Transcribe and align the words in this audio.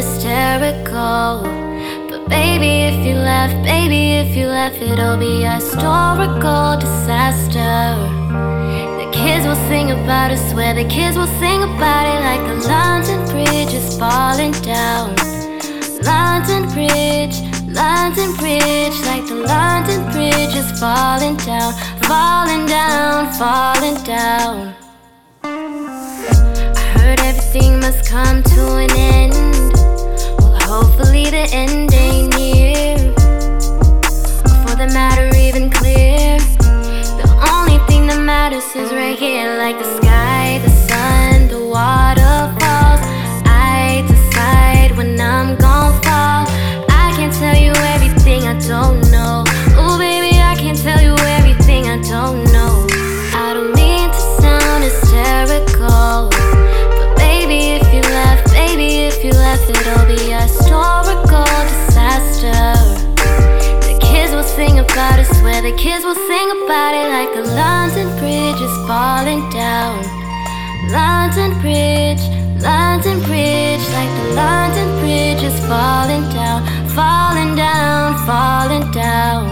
hysterical. 0.00 1.42
But 2.08 2.28
baby, 2.28 2.72
if 2.90 3.06
you 3.06 3.14
left, 3.14 3.56
baby, 3.64 4.12
if 4.22 4.36
you 4.36 4.46
left, 4.46 4.80
it'll 4.80 5.18
be 5.18 5.44
a 5.44 5.54
historical 5.54 6.78
disaster. 6.78 7.78
The 9.00 9.08
kids 9.12 9.46
will 9.46 9.62
sing 9.68 9.90
about 9.90 10.30
it, 10.30 10.40
swear 10.50 10.72
the 10.74 10.88
kids 10.88 11.16
will 11.16 11.32
sing 11.42 11.62
about 11.62 12.04
it 12.12 12.20
like 12.28 12.42
the 12.50 12.58
London 12.68 13.20
Bridge 13.32 13.74
is 13.74 13.98
falling 13.98 14.52
down. 14.62 15.14
London 16.02 16.62
Bridge, 16.74 17.36
London 17.68 18.30
Bridge, 18.40 18.96
like 19.10 19.26
the 19.28 19.40
London 19.54 20.00
Bridge 20.12 20.54
is 20.62 20.70
falling 20.80 21.36
down, 21.48 21.72
falling 22.08 22.64
down, 22.66 23.32
falling 23.34 24.02
down. 24.04 24.74
Heard 27.00 27.20
everything 27.20 27.80
must 27.80 28.08
come 28.08 28.42
to 28.42 28.76
an 28.76 28.90
end. 28.92 29.72
Well, 30.38 30.58
hopefully 30.60 31.24
the 31.30 31.48
end 31.52 31.92
ain't 31.94 32.36
near. 32.36 32.96
For 34.62 34.74
the 34.76 34.88
matter 34.92 35.34
even 35.36 35.70
clear. 35.70 36.38
The 37.20 37.28
only 37.52 37.78
thing 37.88 38.06
that 38.08 38.20
matters 38.20 38.64
is 38.76 38.92
right 38.92 39.18
here, 39.18 39.56
like 39.56 39.78
the 39.78 39.88
sky, 39.96 40.09
about 65.60 65.70
the 65.70 65.76
kids 65.76 66.04
will 66.04 66.14
sing 66.14 66.50
about 66.64 66.94
it 66.94 67.08
like 67.08 67.32
the 67.34 67.42
London 67.54 68.08
Bridge 68.18 68.60
is 68.60 68.76
falling 68.86 69.42
down. 69.50 70.00
London 70.90 71.52
Bridge, 71.60 72.22
London 72.62 73.20
Bridge, 73.28 73.84
like 73.92 74.12
the 74.20 74.34
London 74.34 74.88
Bridge 75.00 75.42
is 75.42 75.58
falling 75.66 76.24
down, 76.32 76.64
falling 76.88 77.54
down, 77.56 78.14
falling 78.26 78.90
down. 78.92 79.48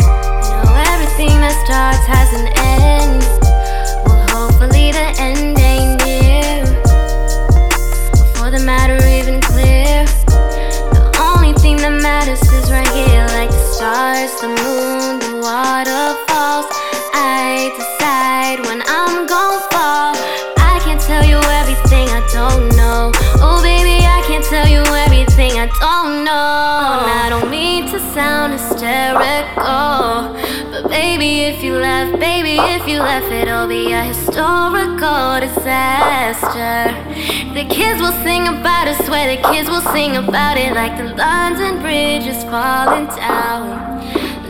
You 0.00 0.54
know 0.64 0.74
everything 0.90 1.34
that 1.42 1.54
starts 1.64 2.04
has 2.06 2.30
an 2.40 2.46
end. 2.58 3.22
Well, 4.04 4.22
hopefully 4.34 4.90
the 4.92 5.08
end 5.20 5.58
ain't 5.58 6.02
near. 6.04 6.66
For 8.34 8.50
the 8.50 8.62
matter 8.64 9.11
stars, 14.28 14.40
the 14.40 14.48
moon, 14.48 15.18
the 15.18 15.40
waterfalls. 15.42 16.66
I 17.14 17.72
decide 17.76 18.60
when 18.66 18.82
I'm 18.86 19.26
gon' 19.26 19.60
fall. 19.70 20.14
I 20.58 20.80
can't 20.84 21.00
tell 21.00 21.24
you 21.24 21.38
everything 21.38 22.08
I 22.08 22.26
don't 22.32 22.68
know. 22.76 23.10
Oh, 23.40 23.60
baby, 23.62 24.04
I 24.04 24.22
can't 24.26 24.44
tell 24.44 24.68
you 24.68 24.82
everything 24.94 25.52
I 25.58 25.66
don't 25.80 26.24
know. 26.24 27.02
And 27.02 27.10
I 27.24 27.26
don't 27.30 27.50
mean 27.50 27.90
to 27.90 27.98
sound 28.14 28.52
hysterical. 28.52 30.34
But 30.70 30.88
baby, 30.88 31.42
if 31.42 31.62
you 31.62 31.74
left, 31.76 32.18
baby, 32.18 32.56
if 32.58 32.86
you 32.86 32.98
left, 32.98 33.30
it'll 33.30 33.68
be 33.68 33.92
a 33.92 34.02
historical 34.02 35.40
disaster. 35.40 36.94
The 37.54 37.64
kids 37.64 38.00
will 38.00 38.16
sing 38.24 38.48
about 38.48 38.88
it, 38.88 39.04
swear 39.04 39.36
the 39.36 39.42
kids 39.52 39.68
will 39.68 39.86
sing 39.92 40.16
about 40.16 40.56
it 40.56 40.74
like 40.74 40.96
the 40.96 41.14
London 41.14 41.82
Bridge 41.82 42.26
is 42.26 42.42
falling 42.44 43.06
down. 43.06 43.91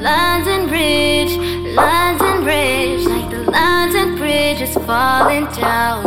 London 0.00 0.66
Bridge, 0.66 1.36
London 1.76 2.42
Bridge, 2.42 3.04
like 3.04 3.30
the 3.30 3.50
London 3.50 4.16
Bridge 4.16 4.62
is 4.62 4.74
falling 4.86 5.44
down. 5.52 6.02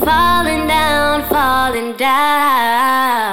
Falling 0.00 0.66
down, 0.66 1.22
falling 1.28 1.92
down. 1.98 3.31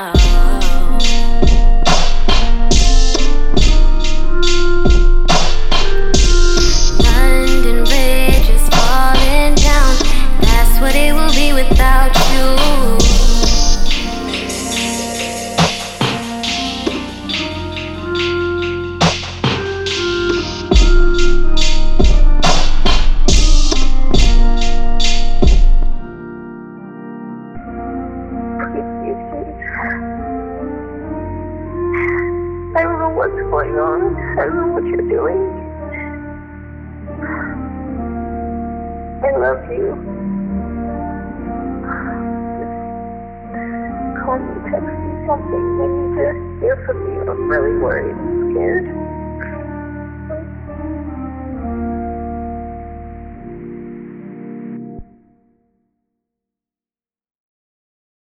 Going 33.49 33.75
on. 33.75 34.13
Know 34.37 34.67
what 34.73 34.83
you're 34.85 35.09
doing. 35.09 35.41
I 39.25 39.37
love 39.37 39.65
you. 39.71 39.97
Call 44.21 44.37
me, 44.37 44.53
text 44.69 44.85
me 44.85 45.11
something. 45.25 45.65
I 45.81 45.87
need 45.89 46.13
to 46.15 46.59
hear 46.61 46.83
from 46.85 46.97
you. 47.11 47.21
I'm 47.29 47.49
really 47.49 47.77
worried 47.81 48.15
and 48.15 48.53
scared. 48.53 49.08